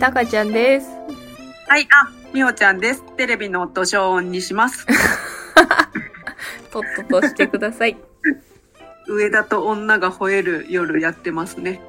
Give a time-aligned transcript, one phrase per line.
[0.00, 0.88] たかちゃんです。
[1.68, 3.04] はい、あ、みほちゃんです。
[3.18, 4.86] テレビの音消音にします。
[6.72, 7.98] とっととしてください。
[9.06, 11.82] 上田と女が吠える夜やってますね。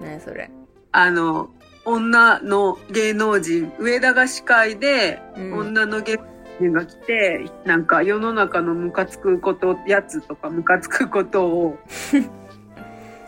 [0.00, 0.50] ねそれ。
[0.92, 1.50] あの、
[1.84, 6.22] 女の芸能人、上田が司会で、うん女の芸能
[6.60, 11.78] 人が来て、なんか世の中のムカつくこと、やつとかムカつくことを、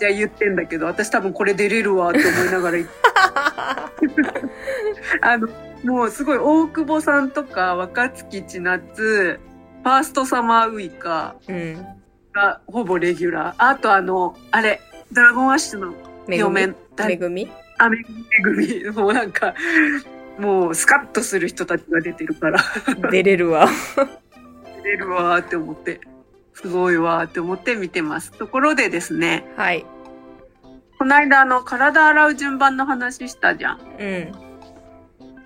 [0.00, 2.78] じゃあ言ってんだけど、私多分これ出れるわって思いながら
[5.20, 5.46] あの、
[5.84, 9.38] もうすごい大久保さんとか若槻千夏、
[9.82, 11.86] ファーストサマーウイカうん。
[12.32, 13.54] がほぼレギュラー。
[13.58, 14.80] あとあの、あれ、
[15.12, 15.94] ドラゴンアッシュの。
[16.28, 17.16] 嫁、め誰？
[17.16, 17.50] ぐみ？
[17.78, 17.98] あめ
[18.42, 19.54] ぐみ、もうなんか、
[20.38, 22.60] もうスカッとする人たちが出てるから、
[23.10, 23.68] 出れるわ。
[24.82, 26.00] 出れるわーって思って、
[26.60, 28.32] すごいわーって思って見てます。
[28.32, 29.86] ところでですね、はい。
[30.98, 33.78] この間あの、体洗う順番の話したじゃん。
[33.78, 34.32] うん。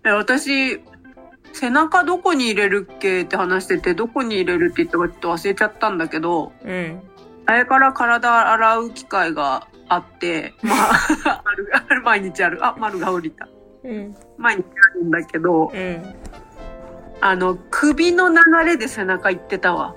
[0.05, 0.81] え私、
[1.53, 7.01] 背中どこに入れるっけって話してて、どこに入れるって言ったかちょっと忘れちゃったんだけど、うん。
[7.47, 12.59] あれから体洗う機会があって、まあ、 ある、ある毎日ある。
[12.67, 13.49] あ、丸が降りた。
[13.85, 14.17] うん。
[14.37, 16.15] 毎日あるんだけど、うん。
[17.21, 19.95] あの、首の流れで背中行ってたわ。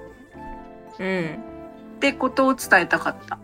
[1.00, 1.44] うん。
[1.98, 3.40] ってことを伝えたかった。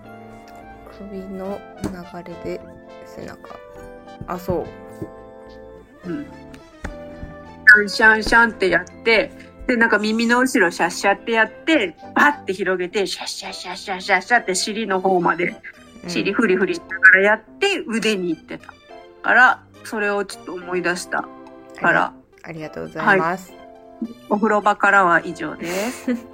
[0.97, 1.89] 首の流
[2.23, 2.61] れで
[3.05, 3.55] 背中。
[4.27, 4.65] あ、そ
[6.05, 6.25] うん。
[7.65, 9.31] シャンシャンシャンってやって、
[9.67, 15.55] で、なんか耳の後ろシャッシャってやって、バッて広げて、シャッシャッシャッシャッシャッシャって尻の方まで、
[16.05, 16.09] う。
[16.09, 18.73] 尻フリフリしながらやって腕に行ってた。
[19.21, 21.25] から、それをちょっと思い出した
[21.79, 23.53] から、ありがとうございます。
[24.29, 26.15] お風呂場からは以上です。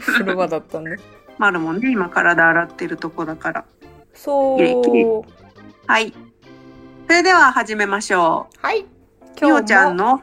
[0.00, 0.90] 風呂場だったんだ。
[1.38, 3.64] まるもね、今体洗ってるとこだから。
[4.14, 5.22] そう。
[5.86, 6.12] はい。
[7.06, 8.80] それでは始めましょはい。
[8.80, 8.84] う。
[8.84, 8.88] み
[9.40, 10.22] 今日ほちゃんも、の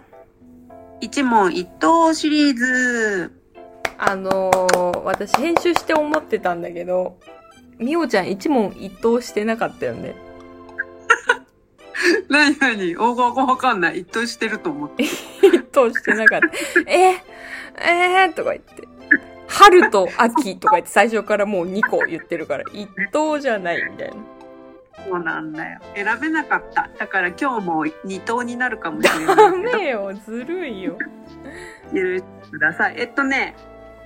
[1.02, 3.32] 一問一答シリーズ。
[3.98, 7.18] あのー私編集して思ってたんだけど、
[7.78, 10.16] みおちゃん一問一答してなかったよね。
[12.30, 12.96] 何何？
[12.96, 14.02] 大語がわかんない。
[14.02, 15.04] 一答してると思って。
[15.44, 16.48] 一答してなかった。
[16.92, 17.20] えー、
[17.82, 18.88] えー、とか言って。
[19.60, 24.16] 春と秋とか言って最初からもう2個言ってるから、一答じゃないみたいな。
[25.06, 25.80] そうなんだよ。
[25.96, 26.90] 選べなかった。
[26.98, 29.78] だから今日も二答になるかもしれダないけど。
[29.80, 30.98] メよ、ずるいよ。
[31.94, 32.96] 許してください。
[32.98, 33.56] えっとね、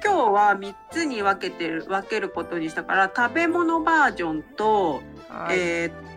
[0.04, 5.60] 今日は3つに分けてる、分けることにしたから、食べ物バージョンと、はい。
[5.60, 6.14] えー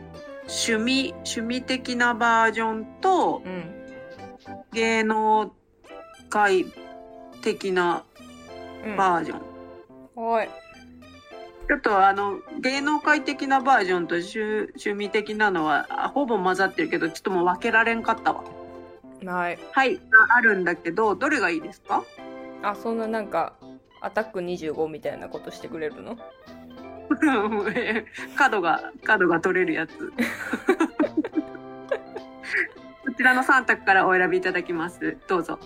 [0.48, 3.64] 趣味、趣味的なバージョンと、うん。
[4.72, 5.52] 芸能
[6.30, 6.66] 界
[7.42, 8.05] 的なうん。
[8.96, 10.26] バージョン。
[10.30, 10.48] はい。
[11.68, 18.44] ちょっとあの、芸能界的なバージョンと趣趣味的なのは、あほぼ混ざってるけど、ちょっともう分けられんかったわ。
[19.24, 19.58] はい。
[19.72, 20.00] はい、
[20.36, 22.04] あるんだけど、どれがいいですか？
[22.62, 23.54] あ、そんななんか、
[24.00, 26.16] アタック25みたいなことしてくれるの？
[28.36, 30.12] 角が、角が取れるやつ。
[33.04, 35.16] こちらの3択からお選びいただきます。
[35.26, 35.58] どうぞ。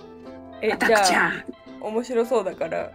[0.62, 1.44] えア、タックちじゃあ、ゃん。
[1.82, 2.90] 面白そうだから、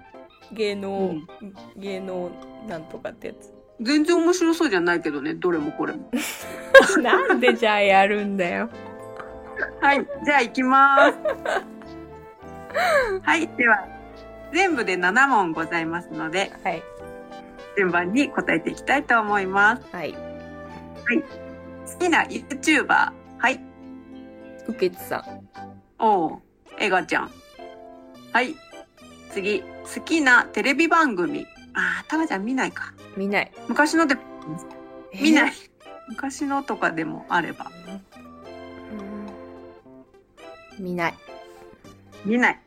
[0.52, 2.32] 芸能、うん芸能
[2.68, 3.54] なんとかってやつ。
[3.82, 6.10] 全然面白そうじゃないけどね、どれもこれも。
[7.02, 8.70] なんでじゃあやるんだよ。
[9.82, 11.18] はい、じゃあ行きます。
[13.22, 13.88] はい、では、
[14.54, 16.84] 全部で7問ございますので、はい。
[17.78, 19.84] 順番に答えていきたいと思います。
[19.92, 20.14] はい。
[20.14, 23.12] 好きな YouTuber。
[23.38, 23.60] はい。
[24.68, 25.48] うけつさん。
[26.00, 26.40] おう、
[26.80, 27.32] エガちゃん。
[28.32, 28.56] はい。
[29.32, 29.64] 次、
[29.94, 31.46] 好きなテレビ番組。
[31.74, 32.94] あー、タマちゃん見ないか。
[33.16, 33.52] 見ない。
[33.68, 34.18] 昔ので、
[35.22, 35.54] 見ないい。。
[36.10, 37.72] 昔のとかでもあれば。
[40.80, 41.14] 見ない。
[42.26, 42.60] 見ない。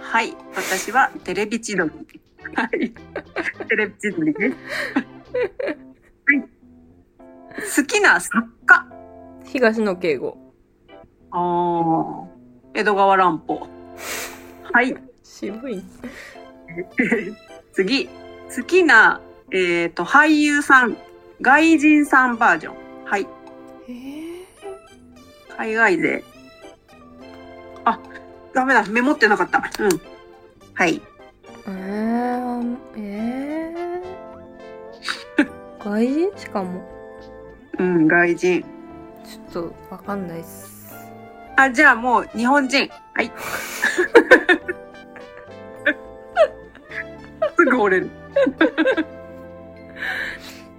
[0.00, 0.34] はい。
[0.54, 1.90] 私はテレビ千鳥。
[2.54, 2.92] はい。
[3.68, 4.56] テレビ千鳥です。
[4.94, 5.00] は
[6.34, 6.40] い。
[7.76, 8.86] 好きな作家。
[9.44, 10.38] 東野圭吾。
[11.30, 12.26] あー、
[12.74, 13.66] 江戸川乱歩。
[14.72, 14.94] はい。
[15.24, 15.82] 渋い。
[17.72, 18.08] 次。
[18.54, 19.20] 好きな、
[19.52, 20.96] えっ、と、俳優さん。
[21.40, 22.74] 外人さんバージョン。
[23.04, 23.26] はい。
[23.88, 26.24] えー、海外勢。
[27.84, 28.00] あ、
[28.52, 28.84] ダメだ。
[28.86, 29.70] メモってなかった。
[29.78, 30.00] うん。
[30.74, 31.00] はい。
[31.66, 35.48] えー、えー、
[35.84, 36.38] 外人？
[36.38, 36.82] しかも。
[37.78, 38.64] うん、外人。
[39.24, 40.94] ちょっとわかんないっす。
[41.56, 42.90] あ、じゃあもう日本人。
[43.14, 43.30] はい。
[47.68, 48.10] ぐ折れる。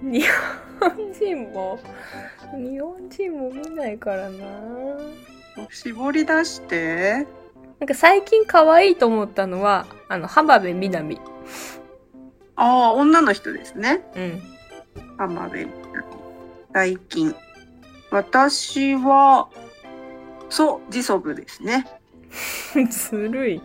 [0.02, 0.24] 日
[0.80, 1.78] 本人も、
[2.56, 4.46] 日本人も見ないからな。
[5.70, 7.26] 絞り出して。
[7.78, 11.20] なんか最近可愛いと思ったのは、あの、浜辺美波。
[12.56, 14.02] ああ、女の人ですね。
[14.16, 14.42] うん。
[15.16, 16.04] 浜辺美波。
[16.72, 17.34] 最近。
[18.10, 19.48] 私は、
[20.48, 21.86] そう、ジソブですね。
[22.90, 23.62] ずるい。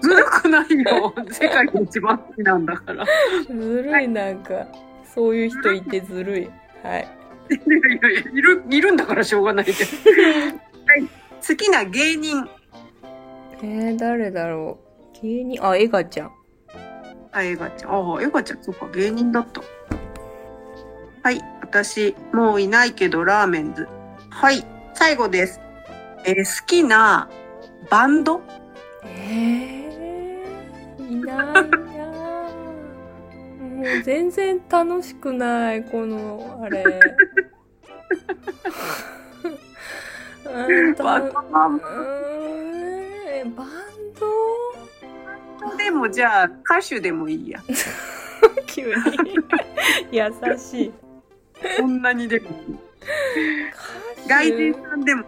[0.00, 1.14] ずるくないよ。
[1.30, 3.04] 世界で一番好きなんだから。
[3.04, 3.06] い
[3.46, 4.66] ずるい、なんか、
[5.14, 6.50] そういう人いてずるい。
[6.82, 7.08] はい。
[7.50, 7.60] やい
[8.02, 9.78] やいやいる、いるんだからしょうがないけど。
[10.86, 11.08] はい。
[11.46, 12.48] 好きな芸人。
[13.62, 14.78] えー、誰だろ
[15.18, 15.22] う。
[15.22, 16.32] 芸人、あ、エガちゃん。
[17.32, 17.90] あ、エガちゃん。
[17.92, 19.60] ああ、エガちゃん、そっか、芸人だった。
[21.22, 21.40] はい。
[21.60, 23.86] 私、もういないけど、ラーメンズ。
[24.30, 24.64] はい。
[24.94, 25.60] 最後です。
[26.24, 27.28] えー好きな
[27.90, 28.42] バンド？
[29.04, 29.79] えー、い
[31.24, 31.70] ないな
[33.60, 36.84] もう全然楽しくない、この、あれ。
[40.52, 41.42] うんとバンド？
[41.50, 43.66] マンうーんバン
[44.18, 45.76] ド？
[45.76, 47.60] でも、じゃあ、歌手でもいいや。
[48.66, 48.94] 急に
[50.12, 50.92] 優しい。
[51.78, 52.48] こんなにでも
[54.26, 55.24] 外人さんでも、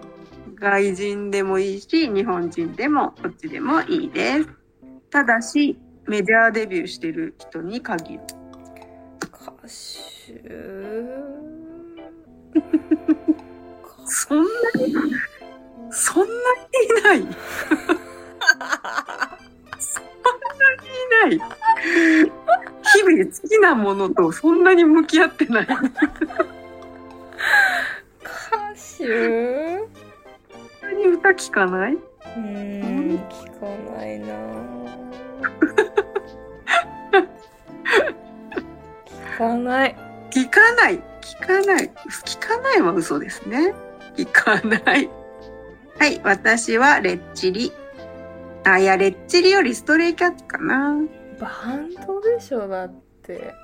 [0.56, 4.48] 外人でもいいし、日本人でも、こっちでもいいです。
[5.12, 5.78] ただし、
[6.08, 8.20] メジャーデビューしてる人に限る。
[9.20, 9.68] 歌手
[14.06, 14.44] そんな
[14.78, 14.94] に、
[15.90, 16.32] そんなに
[16.88, 17.20] いない。
[19.78, 20.06] そん
[21.28, 21.44] なにいない。
[22.94, 25.64] 日々好きなものとそんなに向き合ってない。
[25.64, 25.78] 歌
[28.74, 31.92] 手そんなに歌聞かない？
[31.92, 34.81] うーん、聞かないな
[39.32, 39.96] 聞かない。
[40.30, 41.02] 聞かない。
[41.20, 41.90] 聞かない。
[42.24, 43.74] 聞かないは嘘ですね。
[44.16, 45.10] 聞かない。
[45.98, 46.20] はい。
[46.22, 47.72] 私はレッチリ。
[48.64, 50.96] あ、いや、レッチリよりストレイキャッツかな。
[51.40, 53.54] バンドでしょ、だって。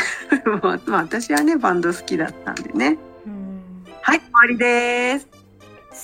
[0.62, 2.98] まあ、まあ私はね、バンド好きだったんでね。
[3.26, 3.84] うん。
[4.00, 5.28] はい、終わりです。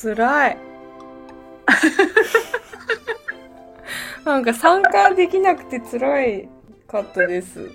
[0.07, 0.59] 辛い。
[4.25, 6.49] なんか参加できなくて辛い
[6.87, 7.71] かったです。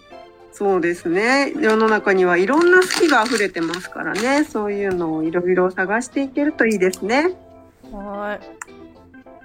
[0.52, 1.54] そうですね。
[1.60, 4.44] 世の中にはいろんな好きが溢れてますからね。
[4.44, 7.36] そういうのをいろいろ探していけるといいですね。
[7.92, 8.40] は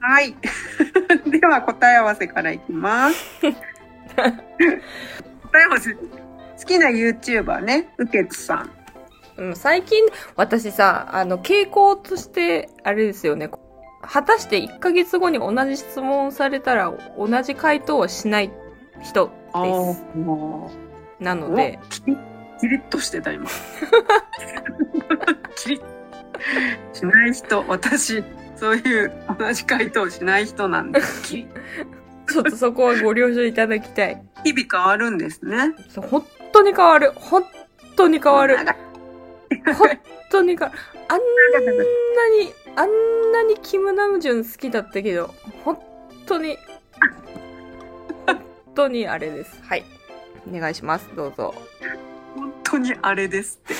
[0.00, 0.34] はい。
[1.30, 3.40] では答え合わせからいきます。
[4.16, 4.30] 答
[5.60, 5.92] え合わせ。
[5.92, 5.98] 好
[6.66, 8.66] きな YouTuber ね、ウケツさん。
[8.66, 8.68] い。
[9.38, 10.04] うん、最近、
[10.36, 13.50] 私さ、あの、傾向として、あれですよね。
[14.02, 18.50] 果たして1ヶ月後に同じ質問されたら、同じ回答はしない
[19.02, 20.18] 人です。
[20.18, 20.70] も
[21.20, 23.46] うなので、キリッとしてた今。
[25.56, 25.82] キリッ
[26.92, 28.22] しない人、私、
[28.56, 31.92] そういう同じ回答しない人なんで、キリッ
[32.32, 34.22] ちょっとそこはご了承いただきたい。
[34.44, 35.74] 日々変わるんですね。
[35.88, 37.12] そう本当に変わる。
[37.14, 37.44] 本
[37.96, 38.56] 当に変わる。
[38.56, 38.66] 本
[40.30, 40.78] 当に変わる。
[41.08, 41.22] あんな
[42.38, 45.32] に、あんなにキム・ナムジュン好きだったけど、
[45.64, 45.78] 本
[46.26, 46.58] 当に、
[48.26, 48.42] 本
[48.74, 49.62] 当にあれです。
[49.62, 49.84] はい。
[50.48, 51.06] お願いします。
[51.14, 51.54] どうぞ。
[52.34, 53.74] 本当にあれですって。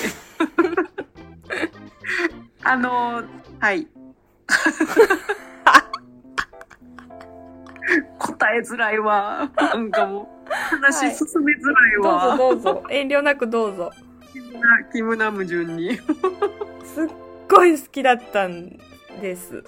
[2.63, 3.23] あの、
[3.59, 3.87] はい。
[8.19, 9.49] 答えづらいわ。
[9.57, 12.37] なんかもう、話進めづらいどうわ。
[12.37, 12.83] ぞどうぞ。
[12.89, 13.91] 遠慮なくどうぞ。
[14.31, 15.97] キムナキムナム順に。
[15.97, 16.03] すっ
[17.49, 18.77] ごい好きだったん
[19.21, 19.63] です。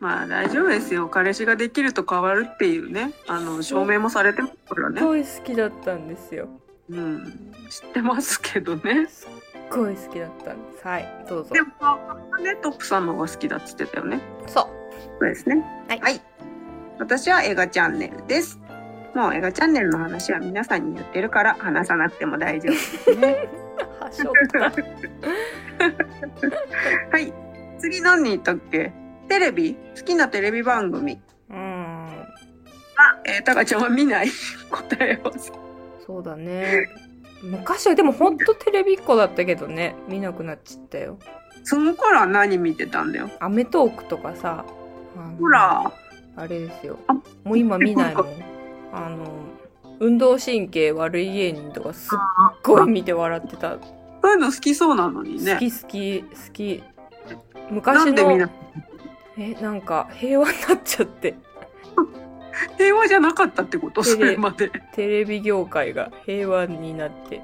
[0.00, 1.08] まあ大丈夫ですよ。
[1.08, 3.12] 彼氏ができると変わるっていうね。
[3.28, 4.98] あの、証明もされてますからね。
[4.98, 6.48] すっごい好きだったんですよ。
[6.90, 7.52] うん。
[7.70, 9.06] 知ってますけどね。
[9.08, 9.30] すっ
[9.70, 10.86] ごい好きだったんです。
[10.86, 11.24] はい。
[11.28, 11.62] どうぞで。
[11.62, 11.68] も、
[12.42, 14.20] ね、トップさんの方が好きだって言ってたよね。
[14.46, 14.66] そう。
[15.18, 15.64] そうですね。
[15.88, 16.20] はい
[16.98, 18.60] 私は映画チャンネルです。
[19.14, 23.48] もう映画チャンネルの話は皆さんに言ってるから話さなくても大丈夫ですね。
[24.00, 24.60] はしょった。
[27.10, 27.32] はい。
[27.82, 28.92] 次何言ったっけ？
[29.28, 29.74] テレビ？
[29.96, 31.20] 好きなテレビ番組。
[31.50, 31.56] うん。
[31.56, 32.06] あ、
[33.26, 34.28] えー、たかちゃんは見ない
[34.70, 35.32] 答えを。
[36.06, 36.86] そうだね。
[37.42, 39.96] 昔はでもほんとテレビっ子だったけどね。
[40.08, 41.18] 見なくなっちゃったよ。
[41.64, 43.30] その頃は何見てたんだよ。
[43.40, 44.64] アメトークとかさ。
[45.40, 45.92] ほら。
[46.36, 47.14] あれですよあ。
[47.14, 47.22] も
[47.54, 48.26] う今見ないもん。
[48.92, 49.26] あの、
[50.00, 52.18] 運動神経悪い芸人とかすっ
[52.62, 53.76] ごい見て笑ってた。
[54.22, 55.54] そういうの好きそうなのにね。
[55.54, 56.82] 好き好き、好き。
[57.72, 58.50] な昔のんでみんな、
[59.38, 61.34] え、なんか平和になっちゃって。
[62.76, 64.02] 平和じゃなかったってこと？
[64.02, 64.70] それまで。
[64.94, 67.40] テレビ業界が平和になって。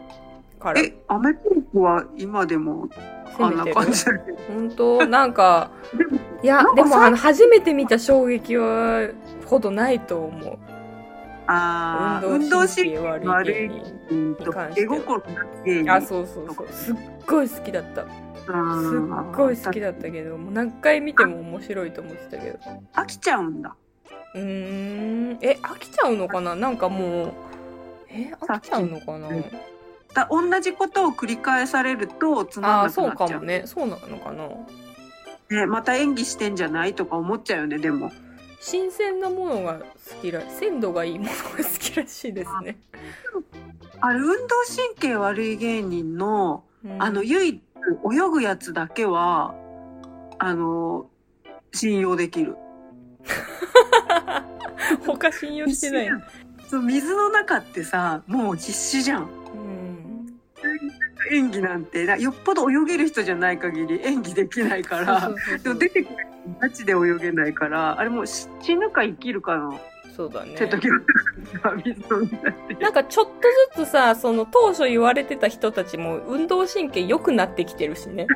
[0.61, 2.89] からえ、アメトークは今でも
[3.39, 4.05] あんな感じ。
[4.49, 5.07] 本当？
[5.07, 5.71] なんか
[6.43, 9.09] いやでもあの初めて見た衝撃は
[9.47, 10.59] ほどないと思う
[11.51, 16.69] ああ、運動神神経悪い芸経と絵心な芸人あそうそうそう。
[16.71, 18.05] すっごい好きだった。
[18.05, 22.59] すっごい好きだったけどもう何回見ても面白いと思ってたけど。
[22.93, 23.75] 飽きちゃうんだ。
[24.35, 25.39] うーん。
[25.41, 26.55] え飽きちゃうのかな？
[26.55, 27.33] なんかもう
[28.11, 29.29] え飽きちゃうのかな？
[29.29, 29.45] うん
[30.15, 33.13] だ同じことを繰り返されるとつまんああなくそう。
[33.13, 33.45] かもなっちゃう。
[33.45, 33.63] ね。
[33.65, 34.49] そうなのかな？
[35.51, 36.93] ねまた演技してんじゃない？
[36.95, 38.11] とか思っちゃうよね、でも。
[38.61, 39.85] 新鮮なものが好
[40.21, 42.77] きら鮮度がいいものが好きらしいですね、
[44.01, 44.35] あれ、運動
[44.67, 47.63] 神経悪い芸人の、うんあの、唯一
[48.05, 49.55] 泳ぐやつだけは、
[50.39, 51.09] あの、
[51.73, 52.57] 信用できる。
[55.05, 56.09] 他信用してない、
[56.69, 59.23] そう水の中ってさ、もう必死じゃん。
[59.23, 60.39] うん、
[61.31, 65.33] 演技なんて、なよっぽど泳げる人じゃない限り演技できないから、
[65.63, 69.79] でも出てくる人マジで泳げないから、あれもう死ぬか生きるかの
[70.19, 70.57] そうだね。
[72.81, 73.33] なんかちょっと
[73.77, 78.27] ずつさその当初言われてた人たちも運動神経良くなってきてるしね。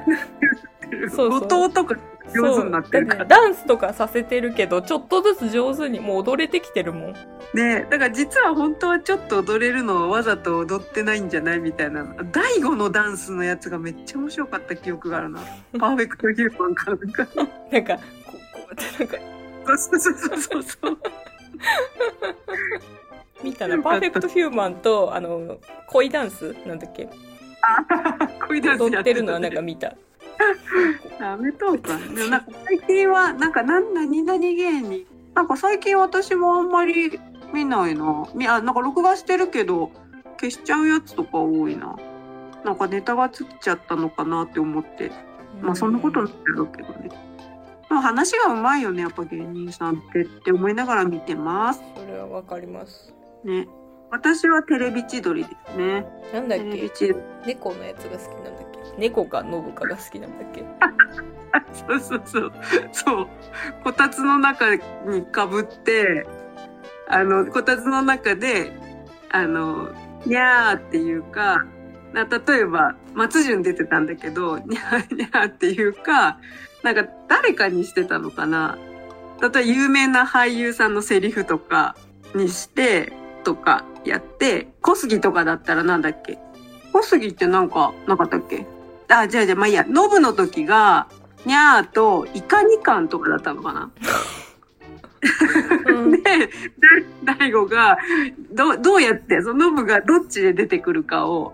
[1.10, 1.40] そうそう。
[1.40, 1.96] 後藤とか
[2.34, 7.12] 上手になってるからダンスとかさせてるけどちょっとずつ上手にもう踊れてきてるもん。
[7.54, 12.04] ねだから実は本当はちょっと踊れるのをわざと踊ってないんじゃないみたいな。
[12.32, 15.40] 大悟のダンスのやつがめっちゃ面白かった記憶があるな。
[15.78, 17.28] パーフェクトヒューマンかなんか
[17.70, 18.32] なんかこ
[18.70, 19.18] うってなんか
[19.66, 20.98] そうそうそうそうそう
[23.42, 27.08] 見たなパーフェクトヒューマンとあの恋ダンスなんだっけ
[28.46, 29.94] 恋ダンスや踊ってるのはなんねか見た
[31.20, 37.20] アメトークはねでもなんか最近はなんか何何々芸人なんか最近私もあんまり
[37.52, 39.90] 見ないなみあなんか録画してるけど
[40.40, 41.96] 消しちゃうやつとか多いな
[42.64, 45.10] なんかネタがつっちゃったのかなって思って
[45.60, 47.10] まあそんなことないだろうけどね。
[47.88, 51.82] でも話がうまいよね、やっぱ芸人さんってって思いながら見てます。
[51.94, 53.12] それはわかります
[53.44, 53.68] ね。
[54.10, 56.06] 私はテレビ千鳥ですね。
[56.32, 57.14] なんだっけ？
[57.46, 58.71] 猫のやつが好きなんだっけ？
[58.98, 60.64] 猫かノブかが好きなんだっけ？
[61.88, 62.52] そうそうそう。
[62.92, 63.28] そう。
[63.84, 64.80] こたつの中に
[65.30, 66.26] かぶって、
[67.08, 68.72] あの、こたつの中で、
[69.30, 69.90] あの、
[70.24, 71.64] にゃーっていうか、
[72.12, 76.38] な例えば、松潤出てたんだけど、にゃーにゃーっていうか、
[76.82, 78.78] なんか誰かにしてたのかな？
[79.40, 81.96] 例えば有名な俳優さんのセリフとか
[82.34, 83.12] にして、
[83.44, 86.38] とかやって、小杉とかだったらなんだっけ？
[86.92, 88.66] 小杉ってなんか、なかったっけ？
[89.08, 91.08] あ、じゃあじゃあまあいいや、ノブの時が、
[91.44, 93.90] にゃーとイカ二貫とかだったのかな？
[95.86, 96.10] うん。
[96.22, 96.48] で、
[97.24, 97.98] だ大悟が、
[98.52, 101.52] ど、どうやって、そのノブがどっちで出てくるかを、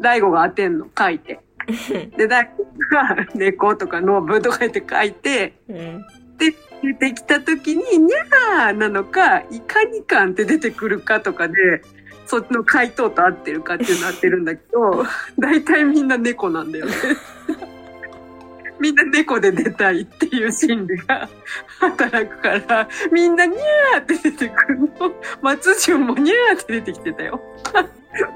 [0.00, 1.40] 大悟が当てんの、書いて。
[2.16, 6.04] で、大悟が、猫とかノブとか言って書いて、うん。
[6.38, 11.54] で、出てきた時に、にゃーなのか、いかにかんって出てくるかとかで、
[12.26, 15.04] そっちの回答と合ってるかっていうの合ってるんだけど、
[15.38, 16.92] 大体みんな猫なんだよね。
[18.78, 21.28] みんな猫で出たいっていう心理が
[21.80, 24.88] 働くから、みんなにゃーって出てくるの。
[25.40, 27.40] 松潤もにゃーって出てきてたよ。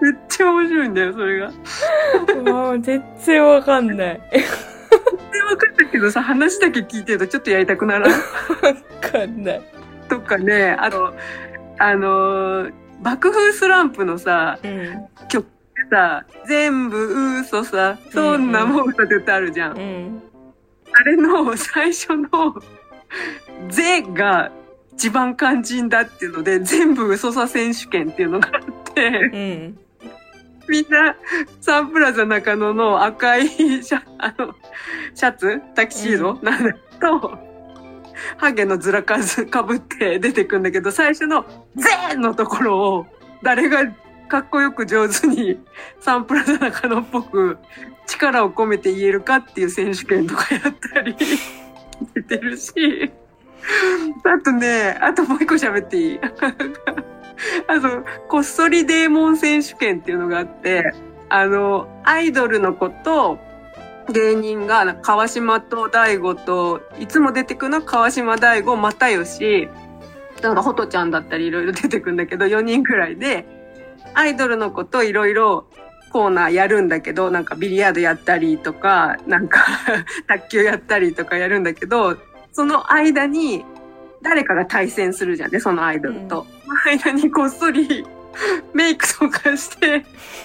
[0.01, 1.51] めっちゃ面白いんだよ、それが。
[2.43, 4.21] もう全然わかんない。
[4.31, 4.41] で、
[5.43, 8.11] 分かったけどさ、話だけ聞いてるとちょっとやりたくならん？
[8.11, 8.19] わ
[9.01, 9.63] かんない。
[10.09, 11.15] とかね、あと、
[11.79, 15.09] あのー爆風スランプのさ、うん。
[15.91, 19.79] さ、全部嘘さ、そんなもんさって歌あるじゃん。
[19.79, 20.23] うん。
[20.93, 22.29] あれの最初の、
[23.69, 24.53] ぜが
[24.95, 29.79] 一番肝心だっていうので、全部嘘さ選手権っていうのがあって、うん。
[30.69, 31.17] みんな、
[31.61, 34.55] サンプラザ中野の赤いシャあの
[35.15, 35.61] シャツ？
[35.75, 37.37] タキシード、なんだと、
[38.37, 41.45] ハゲのズラかずかぶって出てくんだけど、最初の
[41.77, 43.07] ゼーのところを
[43.43, 43.87] 誰が
[44.29, 45.59] かっこよく上手に
[46.01, 47.59] サンプラザ中野っぽく
[48.07, 51.17] 力を込めて言えるかっていう選手権とかやったり
[52.15, 53.11] 出てるし、
[54.25, 56.21] あとね、あともう一個喋っていい？
[57.69, 60.93] あと、こっそりデーモン選手権っていうのがあって、
[61.29, 63.39] あの、アイドルの子と
[64.13, 69.69] 芸人が、川島と大悟と、いつも出てくるのは川島大悟、又吉、
[70.43, 73.47] なんか、ほとちゃんだったりいろいろ出てくるんだけど、4人くらいで、
[74.15, 75.67] アイドルの子といろいろ
[76.11, 79.65] コーナーやるんだけど、なんかビリヤードやったりとか、なんか
[80.27, 82.17] 卓球やったりとかやるんだけど、
[82.53, 83.65] その間に
[84.23, 86.47] 誰かが対戦するじゃんね、そのアイドルと。
[86.67, 88.05] その間にこっそり
[88.75, 90.05] メイクとかして、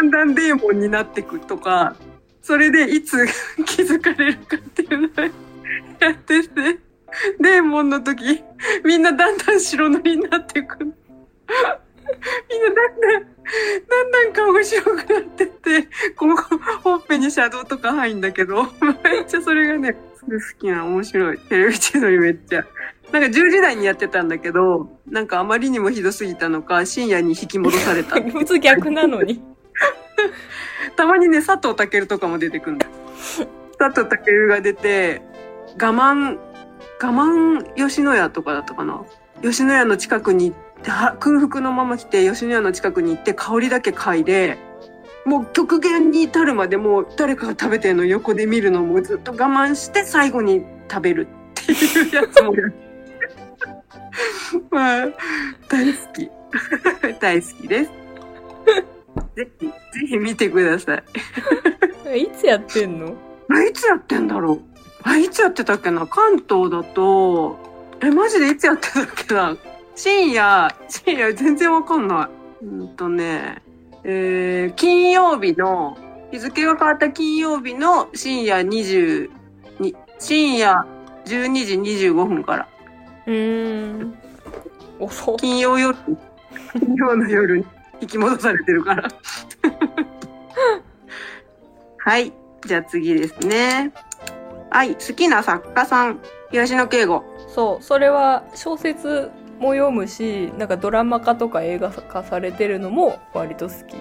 [0.00, 1.96] だんだんデーモンになってくとか、
[2.42, 3.26] それでいつ
[3.66, 5.10] 気づかれるかっていうのを
[6.00, 6.78] やってて、
[7.40, 8.42] デーモンの時、
[8.84, 10.86] みんなだんだん白塗りになってくる。
[10.86, 13.22] みんなだんだん、
[13.88, 21.38] だんだん顔が白くなってって、このほっぺにシャドウとか入んだけど、めっちゃそれがね、すごい好きな面白い。
[21.38, 22.64] テレビ千鳥めっちゃ。
[23.12, 28.16] なんか10時台にやってたんだけど、なんかあまりにもひどすぎたのか、深夜に引き戻された。
[28.22, 29.42] 普通逆なのに。
[30.96, 32.92] たまにね、佐藤健とかも出てくるんだよ。
[33.78, 35.22] 佐藤健が出て、
[35.74, 36.38] 我慢、我
[37.00, 39.02] 慢吉野家とかだったかな。
[39.42, 44.58] 吉野家の近くに行って、空腹のまま来て、吉野家の近くに行って、香りだけ嗅いで、
[45.24, 52.52] もう極限に至るまでもう誰かが食べてるの横で見るのもずっと我慢して最後に食べるっていうやつも
[54.70, 55.08] まあ、
[55.68, 56.28] 大好き。
[57.20, 57.90] 大好きです。
[59.36, 59.72] ぜひ、ぜ
[60.08, 61.02] ひ見てくださ
[62.14, 62.22] い。
[62.22, 63.14] いつやってんの？
[63.50, 64.60] あ、いつやってんだろう
[65.02, 66.06] あ、いつやってたっけな？
[66.06, 67.58] 関東だと、
[68.02, 69.56] え、マジでいつやってたっけな？
[69.94, 72.30] 深夜、深夜全然わかんな
[72.62, 72.64] い。
[72.64, 73.62] うんとね、
[74.04, 75.96] えー、金曜日の、
[76.30, 79.30] 日付が変わった金曜日の深夜20、
[79.80, 80.86] に深夜
[81.24, 82.68] 12時25分から。
[83.26, 84.14] うーん。
[84.98, 85.36] 遅っ。
[85.36, 85.96] 金曜夜、
[86.72, 87.66] 金曜の夜に
[88.02, 89.08] 引き戻されてるから。
[91.98, 92.32] はい。
[92.66, 93.92] じゃあ次ですね。
[94.70, 94.94] はい。
[94.94, 97.22] 好きな作家さん、東野圭吾。
[97.48, 99.30] そう、それは小説
[99.60, 103.96] も読むし、なんかドラマ化とか映画化されてるのも割と好き。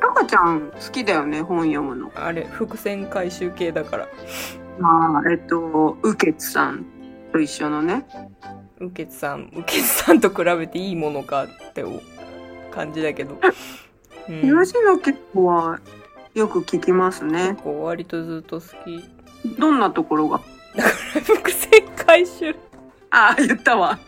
[0.00, 2.12] 赤ちゃん好きだよね、本読むの。
[2.14, 4.08] あれ、伏線回収系だから。
[4.78, 6.86] まあ、えっと、ウケツさん
[7.32, 8.06] と一緒のね。
[8.78, 11.82] ウケツさん、ウケツさんと比べていいものかって
[12.70, 13.38] 感じだけど。
[14.28, 15.80] うん、東野圭吾は
[16.34, 17.50] よく聞きますね。
[17.50, 19.04] 結構割とずっと好き。
[19.58, 20.40] どんなところが？
[21.24, 22.54] 伏線回収。
[23.10, 23.98] ああ、言ったわ。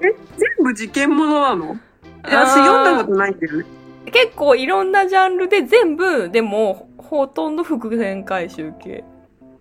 [0.00, 1.76] え、全部事件ものなの？
[2.22, 3.64] 私読んだことないんだよね。
[4.06, 9.04] 結構いろんなジャンルで全部、でも、ほとんど伏線回収系。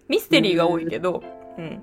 [0.10, 1.24] ミステリーが多いけど、
[1.58, 1.82] うん。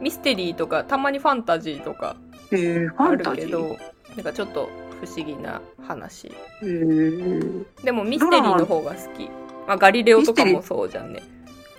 [0.00, 2.16] ミステリーとか、たまにファンタジーとか
[2.52, 3.44] えー、フあァンタジー。
[3.44, 3.78] るけど、
[4.16, 4.68] なんかちょっと
[5.00, 6.30] 不思議な話。
[6.62, 9.28] えー、でもミステリーの方が好き。
[9.66, 11.22] まあ、ガリレオとかもそうじゃんね。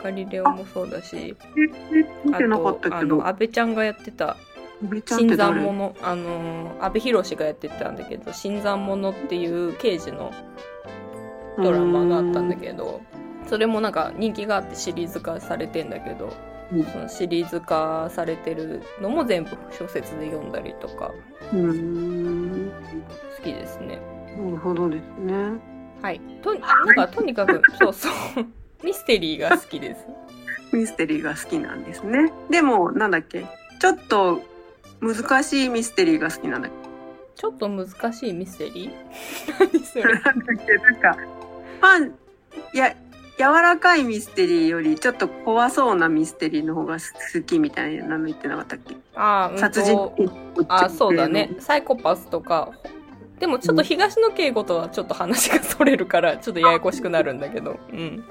[0.03, 1.35] ガリレオもそうだし、
[2.33, 3.27] あてなかっと、あたけどの、。
[3.27, 4.37] 安倍ちゃんがやってた、
[5.05, 10.31] 新参者、あのー、安倍博がやってたんだけど、新参者っていう刑事の
[11.57, 13.01] ドラマがあったんだけど、
[13.47, 16.31] それもなんか人気があってシリーズ化されてんだけど、
[16.71, 21.13] うんそのシリーズ化されてるのも全部小説で読んだりとか、
[21.53, 22.71] うーん。
[23.37, 23.99] 好きですね。
[24.37, 25.33] なるほどですね。
[26.01, 26.19] はい。
[26.41, 28.13] と、なんかとにかく、 そうそう、
[28.85, 30.05] ミステリーが好きです。
[30.73, 32.31] ミステリーが好きなんですね。
[32.49, 33.45] でも、なんだっけ？
[33.79, 34.41] ちょっと
[34.99, 36.71] 難しいミステリーが好きなんだっ
[37.35, 38.91] ちょっと難しいミステリー？
[39.73, 40.13] 何そけれ？
[40.13, 40.33] なんだっ
[40.65, 40.73] け？
[40.75, 42.15] なんか、ファン、
[42.73, 42.93] いや、
[43.37, 48.95] 柔らかいミステリーよりちょっと怖そうなミステリーの方が好きみたいなの言ってなかったっけ？
[49.15, 50.65] あー、うんと殺人。
[50.67, 51.55] あ、そうだね。。
[51.59, 52.71] サイコパスとか。
[53.39, 57.77] でもちょっと東野敬吾とはちょっと話がそれるから、ちょっとややこしくなるんだけど。
[57.91, 58.23] うん。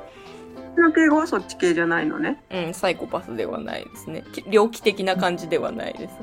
[0.76, 2.42] の敬語はそっち系じゃないのね？
[2.50, 4.24] うん、サイコパスではないですね。
[4.32, 6.12] き猟奇的な感じではないです。
[6.12, 6.18] な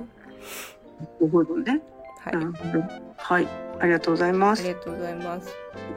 [1.22, 1.82] るほどね。
[2.20, 2.36] はい。
[3.18, 3.48] はい。
[3.80, 4.64] ありがとうございます。
[4.64, 5.56] ありがとうございます。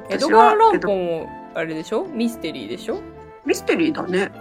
[0.08, 2.04] 江戸川乱歩も、あれでしょ？
[2.04, 3.00] ミステリーでしょ？
[3.46, 4.28] ミステリーだね。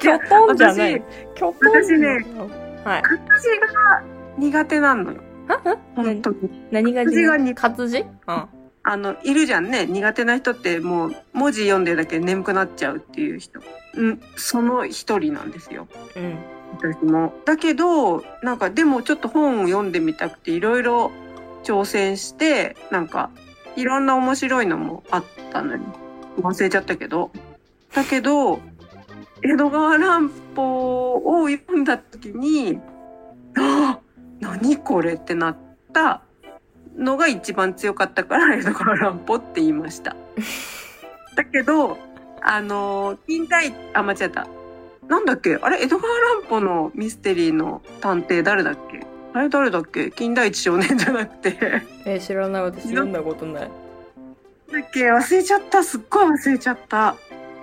[0.00, 1.02] キョトンじゃない。
[1.34, 2.24] キョトン私ね。
[2.84, 3.02] はい。
[3.02, 3.66] 活字が
[4.38, 5.20] 苦手なのよ。
[5.94, 6.38] 本当に。
[6.70, 6.94] 何？
[6.94, 7.98] が活字がに活字？
[7.98, 8.08] うん。
[8.84, 9.84] あの、いるじゃんね。
[9.84, 13.60] 苦手な人ってもう文字読んでるだけで眠くなっちゃうっていう人。
[13.96, 15.86] うん、その一人なんですよ。
[16.16, 16.38] うん。
[16.78, 17.34] 私も。
[17.44, 21.12] だけど、なんかでもちょっと本を読んでみたくていろいろ
[21.68, 23.28] 挑戦して、なんか
[23.76, 25.84] いろんな面白いのもあったのに。
[26.38, 27.30] 忘れちゃったけど。
[27.92, 28.60] だけど、
[29.42, 32.80] 江戸川乱歩を読んだ時に、
[33.58, 34.00] ああ
[34.40, 35.56] 何これってなっ
[35.92, 36.22] た
[36.96, 40.16] のが一番強かったから江戸川乱歩って言いました。
[41.36, 41.98] だけど、
[42.40, 44.46] あの、近代、あ、間違えた。
[45.06, 45.58] なんだっけ？
[45.60, 49.06] あれ江戸川乱歩のミステリーの探偵誰だっけ？
[49.34, 50.10] あれ誰だっけ？
[50.10, 51.58] 金田一少年じゃなくて。
[52.06, 52.62] えー知らない。
[52.62, 53.62] 私読んだことない。
[53.64, 53.70] だっ
[54.92, 55.10] け？
[55.12, 55.82] 忘れちゃった。
[55.84, 57.14] すっごい忘れちゃった。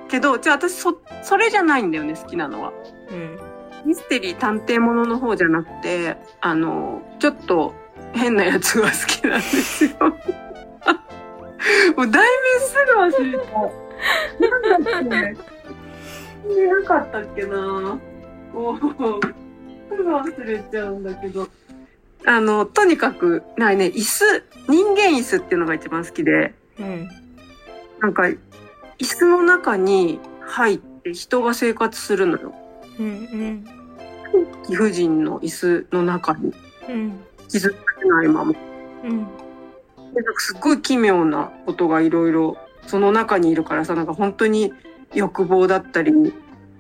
[0.08, 2.72] けど、じゃあ私そ、それじゃないんだよね、好きなのは。
[3.10, 3.40] うん。
[3.88, 7.74] ミステリー探偵ものの方じゃなくて、あの、ちょっと
[8.14, 9.92] 変なやつが好きなんですよ。
[11.98, 13.52] もう題名すぐ忘れた。
[14.90, 16.68] なんだっけ？
[16.68, 17.58] なかったっけな
[18.54, 18.94] もう、すぐ
[19.90, 21.48] 忘れちゃうんだけど。
[22.26, 27.10] あの、とにかく、なね、椅子、人間椅子っていうのが一番好きで、うん。
[28.00, 28.38] なんか、椅
[29.00, 32.54] 子の中に入って人が生活するのよ。
[33.00, 33.66] うんうん。
[34.68, 36.54] 貴婦人の椅子の中に
[36.90, 37.20] うん。
[37.48, 38.54] 気づかれないまま。
[39.04, 39.28] うん。
[40.14, 44.74] でなんかすっごい奇妙なことがいろいろその中にいるからさなんか本当に
[45.14, 46.12] 欲望だったり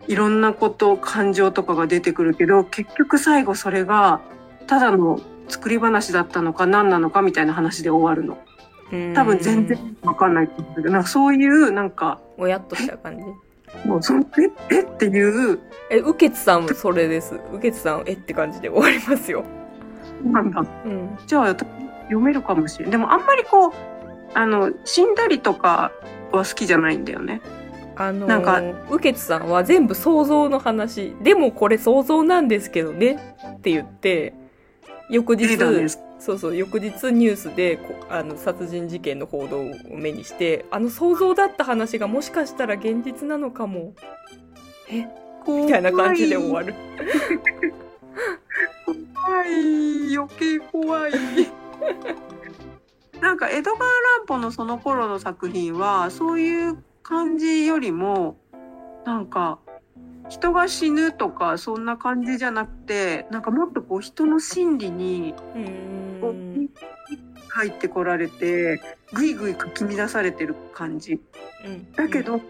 [0.07, 4.21] いろんなこと感情とかが出てくるけど結局最後それが
[4.67, 8.37] ただの作り話だったのか何なのかみたいな話で終わるの
[8.91, 9.13] うん。
[9.13, 13.23] 多分全然わかんないと思うけどなんかそういうなんかおやっとした感じ？
[13.87, 14.25] もうその
[14.69, 14.75] え？
[14.75, 14.81] え？
[14.81, 17.39] っていうえ、ウケツさんもそれです。
[17.53, 18.13] ウケツさん、え？
[18.13, 19.43] って感じで終わりますよ。
[20.23, 21.17] なんだうん。
[21.27, 21.47] じゃあ
[22.03, 23.71] 読めるかもしれんでもあんまりこう
[24.33, 25.91] あの死んだりとか
[26.31, 27.41] は好きじゃないんだよね
[27.95, 31.15] あのー、なんかウケツさんは全部想像の話。
[31.21, 33.36] でもこれ想像なんですけどね。
[33.55, 34.34] って言って、
[35.10, 35.58] 翌日
[36.17, 43.93] そうそう、翌日ニュースでこあの殺人事件の報道を目にして、あの想像だった話がもしかしたら現実なのかも。
[44.89, 45.08] え？
[45.47, 46.73] みたいな感じで終わる。
[49.15, 51.12] 怖い余計怖い
[53.21, 58.37] なんか江戸川乱歩のその頃の作品はそういう感じよりも
[59.05, 59.59] なんか
[60.27, 65.35] 人が死ぬとかそんな感じじゃなくてなんかもっとこう人の心理に
[66.19, 66.69] こうん
[67.55, 68.81] 入ってこられて
[69.13, 71.21] ぐいぐいかき乱されてる感じ。
[71.63, 71.91] うん。
[71.93, 72.41] だけど、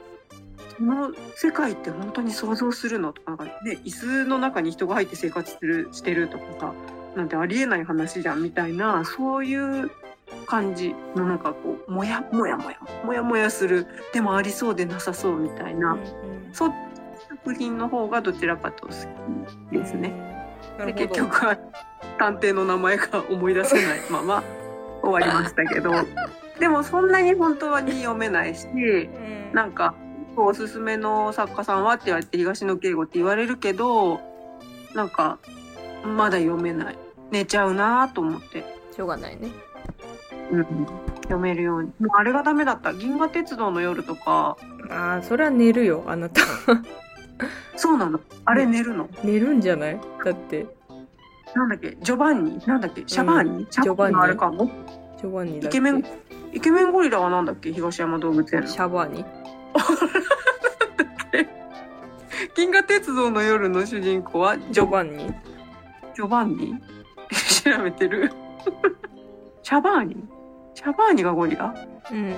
[0.77, 6.73] その世界って本当に想像するのとか、なんかね、椅子の中に人が入って生活する、してるとかさ、
[7.15, 9.91] なんてありえない話じゃんみたいな、そういう
[10.45, 15.99] 感じのなんかこう、もやもやもや、もやもやする、でもありそうでなさそうみたいな、うん
[16.53, 16.73] そう
[17.45, 18.93] 作品の方がどちらかと好
[19.69, 20.13] きですね。。
[20.77, 20.93] で。
[20.93, 21.57] 結局は
[22.17, 24.43] 探偵の名前が思い出せないまま
[25.01, 25.91] 終わりましたけど、
[26.59, 29.95] でもそんなに本当はに読めないし、うんなんか、
[30.35, 34.19] おすすめの作家さんはって言われて、東野圭吾って言われるけど、
[34.93, 35.39] なんか、
[36.03, 36.97] まだ読めない。
[37.31, 38.65] 寝ちゃうなと思って。
[38.93, 39.49] しょうがないね。
[40.51, 40.65] うん。
[41.23, 41.89] 読めるように。
[41.99, 42.93] もうあれがダメだった。
[42.93, 44.57] 銀河鉄道の夜とか、
[44.89, 46.41] ああ、それは寝るよ、あなた。
[47.75, 48.19] そうなの。
[48.45, 49.09] あれ寝るの。
[49.23, 49.99] 寝るんじゃない？
[50.23, 50.67] だって、
[51.55, 51.97] なんだっけ？
[52.01, 52.61] ジョバンニ？
[52.65, 53.03] なんだっけ？
[53.07, 54.15] シャバーニ、シャジョバンニ。
[54.15, 54.69] のあれかも？
[55.17, 56.05] ジョバンニイケメン、
[56.53, 57.73] イケメンゴリラはなんだっけ？
[57.73, 58.67] 東山動物園の。
[58.67, 59.25] シャバーニ？
[62.55, 65.33] 銀河鉄道の夜の主人公はジジョョバンニ？
[66.15, 66.75] ジョバンニ？
[67.63, 68.31] 調べてる。
[69.63, 70.15] シャバーニ？
[70.15, 71.75] シャバーニがゴリラ？
[72.11, 72.33] うん。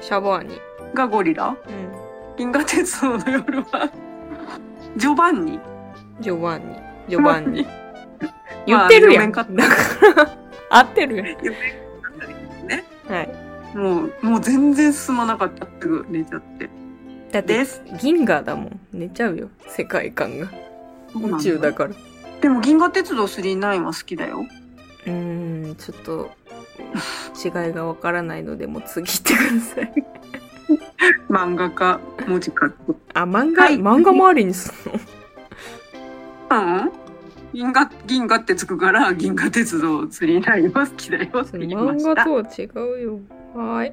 [0.00, 0.58] シャバーニ。
[0.94, 1.48] がゴリラ？
[1.48, 1.56] うん。
[2.36, 3.90] 銀河鉄道の夜は？
[4.96, 5.60] ジョバンニ？
[6.20, 6.76] ジョバンニ。
[7.08, 7.66] ジョバンニ。
[8.66, 9.32] 言ってるやん。
[9.32, 10.36] まあだから、
[10.70, 11.22] 合ってるよ。
[11.22, 12.84] ね。
[13.08, 13.76] はい。
[13.76, 15.66] もう、もう全然進まなかった。
[15.80, 16.70] すぐ寝ちゃって。
[17.32, 17.64] だって。
[18.00, 18.80] 銀河だもん。
[18.92, 19.48] 寝ちゃうよ。
[19.68, 20.48] 世界観が。
[21.14, 21.90] 宇宙だから。
[22.40, 24.46] でも銀河鉄道999は好きだよ。
[25.06, 26.30] うーん、ちょっと、
[27.44, 29.92] 違いがわからないので、もう次行ってください。
[31.28, 32.74] 漫画家、文字書く。
[33.14, 35.00] あ、漫画、はい漫画周りにすんの？
[36.84, 36.90] うん
[37.52, 42.14] 銀河、銀河ってつくから、銀河鉄道999は好きだよって言いま漫。
[42.14, 43.20] 画とは違うよ。
[43.54, 43.92] はーい。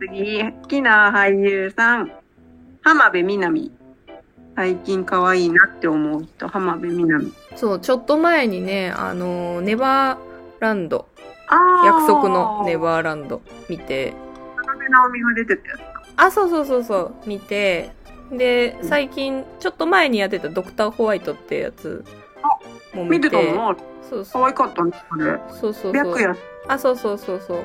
[0.00, 2.12] 次、好きな俳優さん。
[2.82, 3.72] 浜辺美波。
[4.54, 7.32] 最近可愛いなって思う人、浜辺美波。
[7.56, 10.18] そう、ちょっと前にね、あの、ネバー
[10.60, 11.08] ランド、
[11.84, 14.14] 約束のネバーランド見て。
[16.16, 17.90] あ、そうそうそうそう、見て、
[18.30, 22.04] で、最近、ちょっと前にやってたドクターホワイトってやつ
[22.94, 23.76] も見て、見てたの？
[24.08, 25.40] そうそう、可愛かったね、あれ。
[25.50, 25.92] そうそうそう。
[25.92, 26.36] 白夜。
[26.68, 27.62] あ、そうそうそうそう。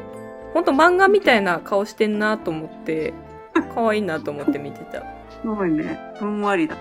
[0.54, 3.14] ほんと漫画みたいな顔してんなと思って、
[3.74, 5.02] 可愛いなと思って見てた。
[5.42, 5.98] すごいね。
[6.20, 6.76] ふんわりだ。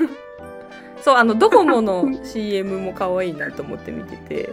[1.00, 4.52] そう、あの、ドコモの CM も可愛いなと思って見てて。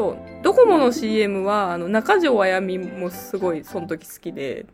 [0.00, 0.16] そう。
[0.42, 4.64] ドコモの CM は、あの、中条あやみもすごい、その時好きで。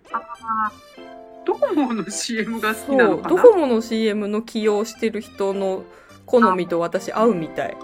[1.44, 3.28] ドコモの CM が好きそう、なのかな？
[3.28, 5.82] ドコモの CM の起用してる人の
[6.26, 7.76] 好みと私合うみたい。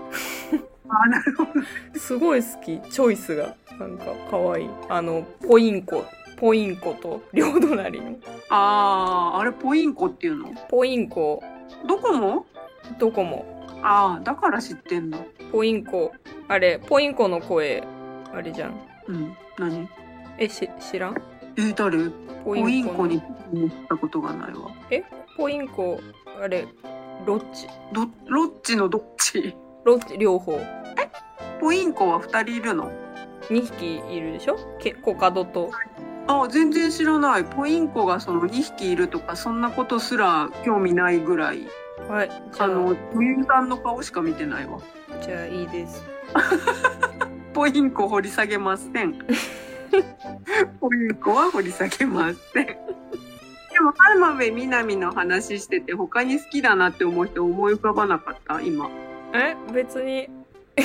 [0.88, 1.50] あ、なるほど。
[1.98, 2.80] すごい好き。
[2.90, 3.56] チョイスが。
[3.80, 4.68] なんか可愛い。
[4.88, 6.04] あの、ポインコ。
[6.36, 8.16] ポインコと両隣の。
[8.50, 10.54] あー、あれポインコっていうの？
[10.68, 11.42] ポインコ。
[11.88, 12.46] ドコモ？
[12.98, 13.61] ドコモ。
[13.82, 15.26] ああ、だから知ってんの？
[15.50, 16.12] ポインコ。
[16.48, 17.82] あれ、ポインコの声、
[18.32, 18.80] あれじゃん。
[19.08, 19.36] うん。
[19.58, 19.88] 何？
[20.38, 21.16] え、し、知らん？
[21.56, 22.10] えー、誰？
[22.44, 24.70] ポポインのコに乗ったことがないわ。
[25.36, 26.00] ポインコ、
[26.40, 26.66] あれ、
[27.26, 27.66] ロッチ？
[27.92, 29.54] ど、ロッチのどっち？
[29.84, 30.60] ロッチ、両方。
[31.60, 32.90] ポインコは二人いるの
[33.48, 34.56] ？2匹いるでしょ？
[34.78, 35.70] けコカドと。
[36.28, 37.44] あ、全然知らない。
[37.44, 41.66] ポインコがその2匹いるとか、そんなことすら興味ないぐらい。
[42.08, 42.30] はい。
[42.58, 44.78] あ、あの、女優さんの顔しか見てないわ。
[45.22, 46.02] じゃあいいです。
[47.54, 49.14] ポインコ掘り下げません。
[50.80, 52.66] ポインコは掘り下げません。
[52.66, 58.60] でも、浜辺美波の話してて、他に好きだなって思う人思い浮かばなかった？
[58.60, 58.88] 今。
[59.34, 60.28] え別に。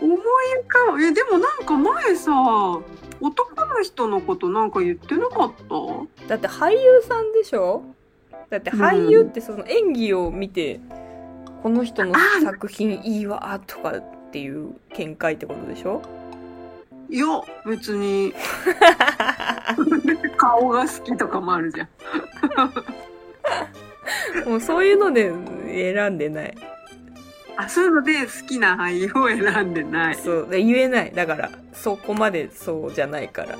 [0.00, 1.02] 思い浮かぶ。
[1.02, 2.82] え、でもなんか前さ、男
[3.74, 5.52] の人のことなんか言ってなかっ
[6.18, 6.28] た？
[6.28, 7.82] だって俳優さんでしょ？
[8.50, 10.80] だって俳優ってその演技を見て、
[11.62, 16.02] この人の作品いいわとかっていう見解ってことでしょ？
[17.10, 17.26] いや、
[17.66, 18.32] 別に、
[20.38, 21.88] 顔が好きとかもあるじゃん。
[24.48, 25.32] もうそういうので
[25.66, 26.54] 選んでない。
[27.56, 30.16] あ、そういうので好きな俳優を選んでない。
[30.16, 30.48] そう。
[30.50, 31.12] で言えない。
[31.12, 33.58] だから、そこまでそうじゃないから。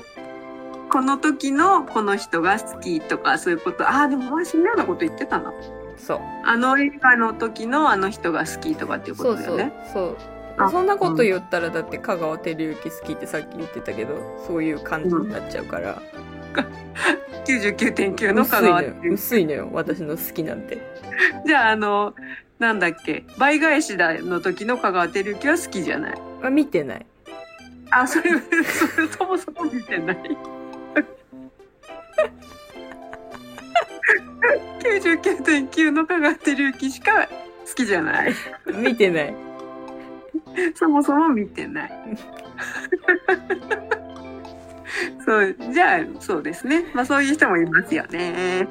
[0.89, 3.87] この時のこの人が好きとかそういうこと。
[3.87, 5.53] ああ、でも前そんなようなこと言ってたな。
[5.97, 6.19] そう。
[6.43, 9.73] あの映画の時のあの人が好きとかっていうことだよね。。
[9.93, 10.17] そう。
[10.57, 16.01] あそんなこと言ったら、だって香川照之好きってさっき言ってたけど、そういう感じになっちゃうから。
[17.45, 18.93] 99.9の香薄いのよ。
[19.11, 19.69] 薄いのよ。
[19.73, 20.79] 私の好きなんて。
[21.45, 22.13] じゃあ、あの、
[22.59, 26.21] なんだっけ、倍返しだの時の香川照之は好きじゃない。
[26.41, 27.05] あ、見てない。
[27.91, 30.17] あ、それ、それそもそも見てない。
[34.79, 38.33] 99.9の香川照之しか好きじゃない。
[38.73, 39.35] 見てない。
[40.75, 41.91] そもそも見てない。
[45.25, 46.85] そう、じゃあ、そうですね。
[46.93, 48.67] まあそういう人もいますよね。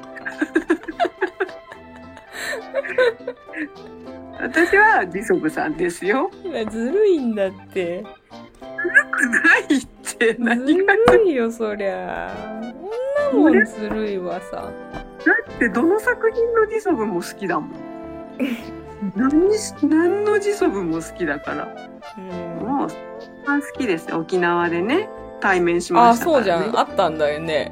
[4.39, 6.29] 私は時速さんですよ。
[6.69, 8.03] ずるいんだって。
[8.03, 9.87] ないっ
[10.17, 12.33] てず何がるいよ、そりゃ。
[13.31, 14.57] こんなもんずるいわさ。
[14.57, 14.71] だ
[15.55, 17.71] ってどの作品の時速も好きだもん。
[19.15, 21.75] 何し何の時速も好きだから。
[22.17, 22.67] うん。
[22.67, 24.19] もう、一番好きですよ。
[24.19, 25.09] 沖縄でね、
[25.41, 26.39] 対面しまあ、したから、ね。
[26.39, 26.79] そうじゃん。
[26.79, 27.71] あったんだよね。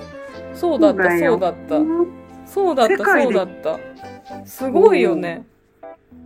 [0.54, 1.78] そうだった、そうだった。
[1.78, 3.80] うんそうだった、そうだった。
[4.46, 5.44] すごいよね。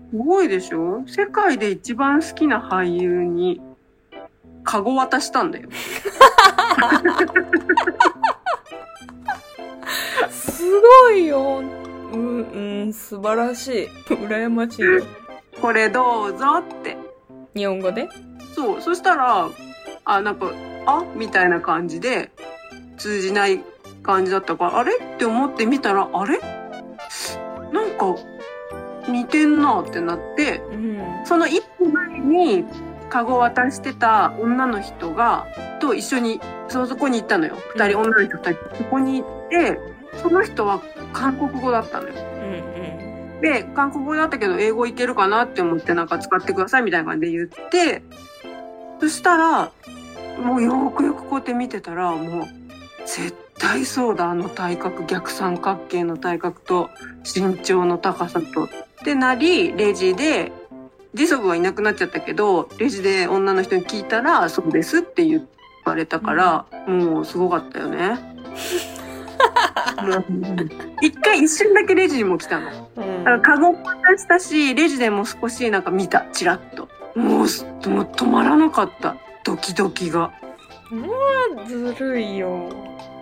[0.10, 1.04] すごいでしょ？
[1.06, 3.62] 世界で一番好きな俳優に、
[4.64, 5.70] カゴ渡したんだよ。
[10.30, 10.64] す
[11.04, 11.62] ごいよ。
[12.14, 13.90] うん、うん、素晴らしい。
[14.10, 15.04] 羨ましいよ。
[15.62, 16.98] これどうぞって。
[17.56, 18.08] 日本語で？
[18.56, 18.82] そう。
[18.82, 19.50] そしたら、
[20.06, 20.52] あ、なんか、
[20.86, 21.04] あ？
[21.16, 22.32] みたいな感じで、
[22.98, 23.62] 通じない
[24.04, 24.96] 感じだったから、あれ？
[24.96, 26.40] って思ってみたら、あれ？
[27.74, 28.16] なんか、
[29.08, 31.26] 似てんなってなって、うん。
[31.26, 32.66] その一歩前に、
[33.10, 35.48] カゴ渡してた女の人が、
[35.80, 37.58] と一緒に、そそこに行ったのよ。
[37.74, 38.76] 二人、うん女の人二人。
[38.76, 39.80] そこに行って、
[40.22, 40.82] その人は
[41.14, 42.14] 韓国語だったのよ。
[42.16, 48.04] うん、で、韓国語だったけど、英語いけるかなって思って、なんか使ってくださいみたいな感じで言って、
[49.00, 49.72] そしたら、
[50.44, 52.46] もうよーくよくこうやって見てたら、もう、
[53.06, 56.90] 絶対そうだ、あの体格、逆三角形の体格と、
[57.24, 58.70] 身長の高さと。
[59.08, 60.52] ってなり、レジで、
[61.14, 65.48] 時速はいなくなっちゃったけど、レジで女の人に聞いたら、そうですって言
[65.86, 68.20] われたから、もうすごかったよね。
[70.04, 70.26] も う
[71.02, 72.68] 一回一瞬だけレジにも来たの。
[72.98, 73.24] うん。
[73.24, 76.90] だからカゴも渡したし、レジでも少しなんか見た、チラッと。
[77.16, 79.16] もうす、もう止まらなかった。
[79.46, 80.34] ドキドキが。
[81.66, 82.68] ずるいよ。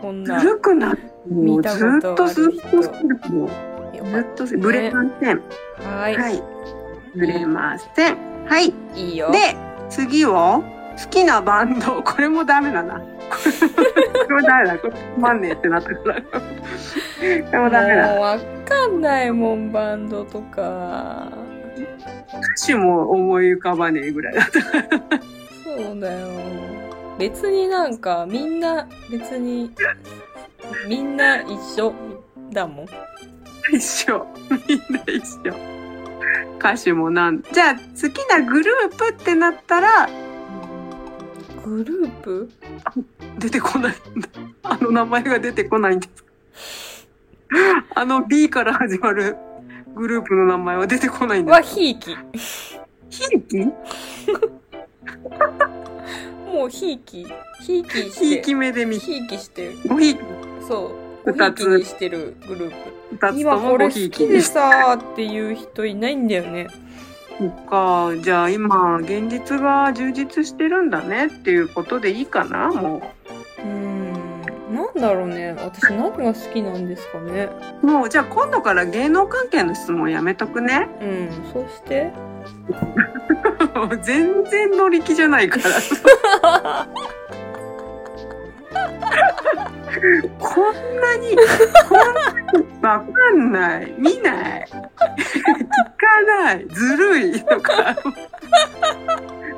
[0.02, 0.44] ずな。
[0.44, 3.20] るくなって、もう見たずっとずっとする。
[3.30, 3.75] もうよ
[4.12, 5.42] ずっとぶれません。
[5.80, 6.18] はい。
[6.18, 6.44] はい。
[7.16, 8.18] ぶれません。
[8.46, 8.74] はい。
[8.96, 9.32] いいよ。
[9.32, 9.56] で、
[9.90, 10.64] 次を、
[10.98, 12.02] 好きなバンド。
[12.04, 13.00] これもダメだな。
[13.00, 13.06] こ
[14.30, 14.78] れもダメだ。
[14.78, 16.22] これつまんねえってなったから。
[16.22, 16.32] こ
[17.22, 18.08] れもダメだ。
[18.14, 21.28] もうわかんないもん、バンドとか。
[22.58, 24.62] 歌手も思い浮かばねえぐらいだった。
[25.64, 26.28] そうだよ。
[27.18, 29.72] 別になんか、みんな、別に、
[30.88, 31.94] みんな一緒
[32.52, 32.86] だもん。
[33.74, 34.28] 一緒。
[34.68, 35.54] みんな一緒。
[36.60, 40.10] 歌手もなん、じゃあ好きなグループってなったら
[41.64, 42.50] グループ？
[43.40, 43.96] 出てこない。
[44.64, 47.08] あの名前が出てこないんです。
[47.96, 49.36] あの B から始まる
[49.96, 51.54] グループの名前は出てこないんだ。
[51.54, 52.16] は、ひいき。
[53.10, 53.58] ひいき？
[56.52, 57.26] もう、ひいき。
[57.62, 58.26] ひいきして。
[58.26, 59.78] ひいき目で見、ひいきしてる。
[59.88, 60.20] ごひいき、
[60.68, 61.05] そう。
[61.26, 63.40] 二つにしてるグループ。
[63.40, 66.68] 今これ好きでさーっていう人いないんだよね。
[67.38, 68.12] そっか。
[68.22, 73.14] じゃあ今、現実が充実してるんだねっていうことでいいかなも
[73.60, 74.06] うーん。
[74.74, 75.54] なんだろうね。
[75.58, 77.50] 私何が好きなんですかね。
[77.84, 77.86] う。
[77.86, 80.88] もう、じゃあ今度から芸能関係の質問やめとくね。
[81.02, 81.30] うん。
[81.52, 82.12] そして。
[84.02, 85.60] 全然乗り気じゃないか
[86.42, 86.88] ら。
[90.40, 91.36] こんなに、
[91.88, 93.94] こんなにわかんない。
[93.98, 94.66] 見ない。
[94.68, 96.68] 聞かない。
[96.70, 97.44] ずるい。
[97.44, 97.96] とか。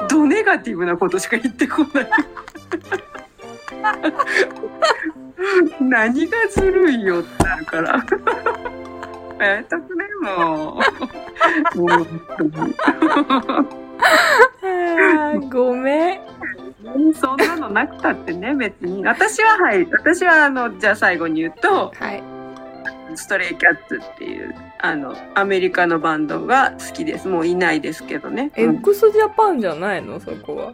[0.10, 2.08] ドネガティブなことしか言ってこない。
[5.80, 8.06] 何がずるいよってなるから。
[9.40, 10.80] やめとくね、 も
[11.76, 11.78] う。
[11.78, 12.76] もう本当に
[15.20, 16.37] あごめん。
[17.14, 19.04] そんなのなくたってね、別に。
[19.04, 19.86] 私ははい。
[19.90, 22.24] 私はあの、じゃあ最後に言うと、はい。
[23.16, 27.28] ストレイキャッツっていう、あの、アメリカのバンドが好きです。
[27.28, 28.52] もういないですけどね。
[28.58, 30.20] うん X ジャパンじゃないの？
[30.20, 30.74] そこは。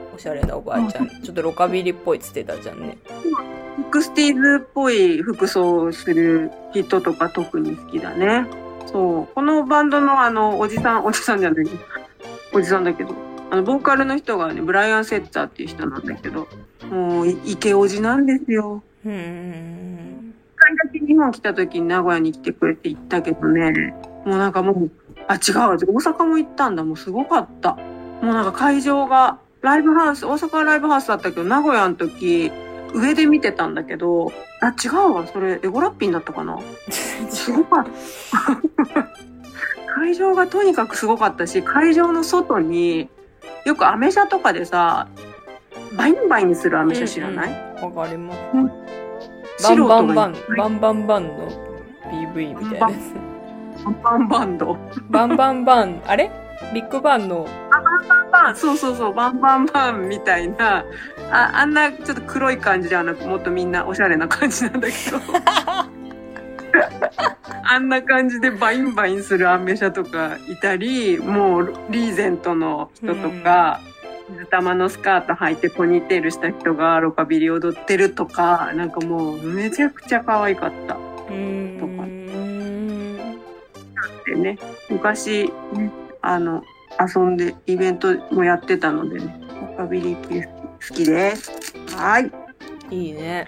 [0.13, 2.97] おしゃれなおばあちゃん、ちょっとロカビリーっぽいっつってたじゃんね。
[3.77, 8.45] シックスティーズっぽい服装をする人とか特に好きだね。
[8.85, 9.33] そう。
[9.33, 11.65] このバンドのあの、おじさん、おじさんじゃない
[12.53, 13.15] おじさんだけど、
[13.49, 16.47] あの、ボーカルの人がね、ブライアン・セッツァーっていう人なんだけど、
[16.89, 18.83] もう、いイケおじなんですよ。
[19.05, 20.33] うーん。
[20.53, 23.95] 一回だけ日本来た時に名古屋に来てくれて行ったけどね、
[24.25, 24.91] もうなんかもう、
[25.27, 26.83] あ、違う、大阪も行ったんだ。
[26.83, 27.73] もうすごかった。
[28.21, 32.51] もうなんか会場が、ライブハウス、大阪はライブハウスだったけど、名古屋の時、
[32.93, 35.27] 上で見てたんだけど、あ、違うわ。
[35.27, 36.59] それ、エゴラッピンになったかな？
[37.29, 37.85] すごかっ
[38.95, 39.07] た。
[39.93, 43.09] 会場がとにかくすごかったし、会場の外に、
[43.65, 45.07] よくアメ車とかでさ、
[45.95, 48.39] バインバインするアメ車知らない、わかります。
[49.63, 51.49] バンバンバン、バンバンバンの
[52.11, 53.85] PV みたいなやつ。
[53.85, 54.77] バンバンバンド。
[55.09, 56.31] バンバンバン、あれ
[56.73, 57.47] ビッグバンの、
[58.31, 60.85] バンそうそうそう、バンバンバンみたいな、
[61.31, 65.19] ああんなちょっと黒い感じではなく、もっとみんなおしゃれな感じなんだけど。
[67.63, 73.79] あんな感じでバインバインするアメ車とかいたり、もうリーゼントの人とか、
[74.43, 80.95] 頭のスカート履いてポニーテールした人がロカビリ踊ってるとか、なんかもうめちゃくちゃ可愛かった。
[80.95, 81.71] うーん。
[84.25, 84.57] でね、
[84.89, 86.63] 昔、ね、あの、
[86.99, 90.45] 遊んでイベントもやってたのでね、ロカビリー
[90.89, 91.51] 好きです。
[91.95, 92.31] はい。
[92.89, 93.47] いいね。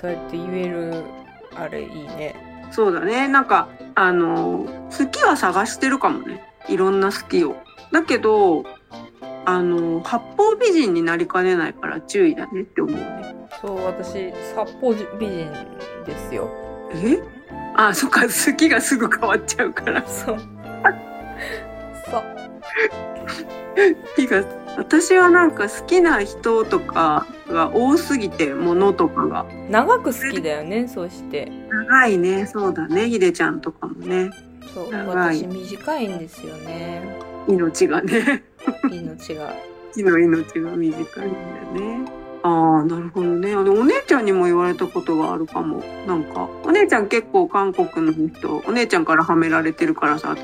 [0.00, 1.02] そうやって言える、
[1.56, 2.68] あれいいね。
[2.70, 3.28] そうだね。
[3.28, 6.42] なんか、あの、好きは探してるかもね。
[6.68, 7.56] いろんな好きを。
[7.92, 8.64] だけど、
[9.44, 13.36] あの、八方美人になりかねないから注意だねって思うね。
[13.60, 15.52] そう、私、札幌美人
[16.06, 16.48] ですよ。
[16.94, 17.22] え？
[17.76, 20.06] あ、そっか、好きがすぐ変わっちゃうから。
[20.06, 20.53] そう。
[22.88, 24.44] 好きが、
[24.76, 29.46] 私はなんか好きな人とかが多すぎて、ものとかが。
[29.70, 31.50] 長く好きだよね、そして。
[31.70, 32.46] 長いね。
[32.46, 33.08] そうだね。
[33.08, 34.30] ひでちゃんとかもね。
[34.72, 37.02] そう、私短いんですよね。
[37.48, 38.44] 命がね。
[38.90, 39.54] 命が。
[39.94, 41.32] 木の命が短いん
[41.76, 42.24] だよね。
[42.42, 43.54] ああ、なるほどね。
[43.54, 45.82] あの、お姉ちゃんにも言われたことがあるかも。
[46.06, 50.42] なんか、お姉ちゃん結構韓国の人、お姉ちゃんからはめられてるからさ、私。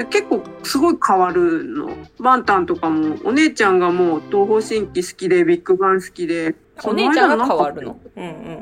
[0.00, 1.90] で結構すごい変わるの。
[2.18, 6.54] バンタンとかも、お姉ちゃんがもう東方神起好きで、ビッグバン好きで。
[6.82, 8.00] お姉ちゃんが変わるの？
[8.16, 8.58] うんうん。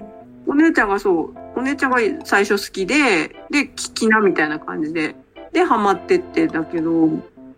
[0.49, 5.15] お姉ちゃんがそう、お姉ちゃんが最初好きで、で、聞きなみたいな感じで、
[5.53, 7.09] で、ハマってってだけど、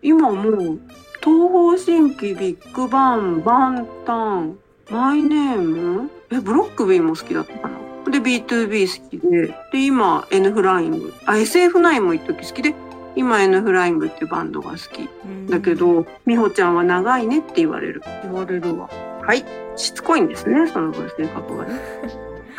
[0.03, 0.81] 今もう、
[1.23, 4.59] 東方神起、ビッグバン、バンタン、
[4.91, 6.11] マイネーム？
[6.31, 8.11] え、ブロックビーも好きだったかな？
[8.11, 11.15] で、B2B 好きで、で、今、N フライング。
[11.25, 12.75] あ、SF9 も一時好きで、
[13.17, 15.09] 今 N フライングっていうバンドが好き。
[15.25, 18.03] うんだけ、ど、美穂ちゃんは長いねって言われる。
[18.23, 18.89] 言われるわ。
[19.23, 19.45] はい。
[19.77, 21.81] しつこいんですね、その分性格がね。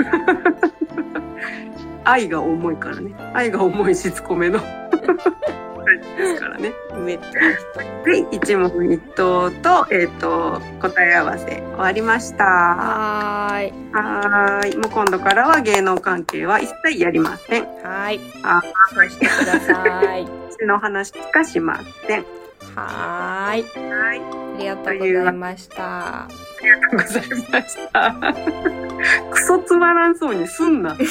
[2.04, 3.14] 愛が重いからね。
[3.34, 4.60] 愛が重いしつこめの。
[6.00, 6.74] ですからね。
[6.94, 12.44] 上ってはい、一問一答と、えっ、と、答え合わせ終わりました。
[12.44, 13.74] はーい。
[13.94, 14.78] はーい。
[14.78, 17.64] もう今度からは芸能関係は一切やりません。
[17.64, 18.20] はーい。
[18.44, 18.62] あ
[18.94, 20.26] そうしてください。
[20.52, 22.26] 私の話しかしません。
[22.76, 23.64] はーい。
[23.92, 24.22] はい。
[24.22, 26.24] ありがとうございました。
[26.24, 26.28] あ
[26.62, 28.16] りがとうございました。
[29.32, 30.96] クソつまらんそうにすんな。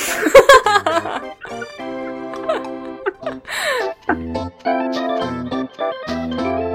[3.20, 3.30] 哈
[6.36, 6.69] 哈。